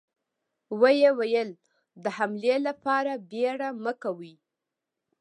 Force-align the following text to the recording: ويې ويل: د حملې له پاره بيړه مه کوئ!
ويې 0.79 1.09
ويل: 1.19 1.49
د 2.03 2.05
حملې 2.17 2.55
له 2.65 2.73
پاره 2.83 3.13
بيړه 3.29 3.69
مه 3.83 3.93
کوئ! 4.01 4.33